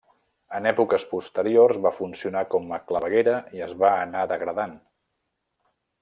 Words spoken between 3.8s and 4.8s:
va anar degradant.